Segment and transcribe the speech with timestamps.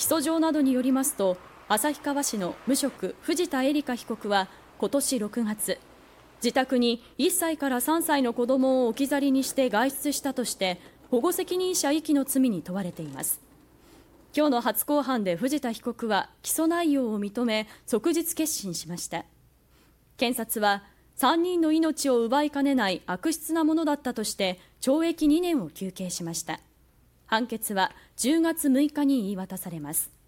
[0.00, 1.36] 起訴状などによりますと
[1.68, 5.78] 旭川市の無職藤田絵梨香被告は今年6月
[6.42, 13.42] 自宅に1歳から3歳の子供を置き去りにして外出したとして保護責任者遺棄の罪に問われています。
[14.34, 19.26] 今日の初公判で藤田被告は起訴内容を認め即日結審しました。
[20.16, 20.82] 検察は
[21.18, 26.60] 3人の命を奪いかねない悪質なものだったとして懲役2年を求刑しました。
[27.30, 30.19] 判決は10月6日に言い渡されます。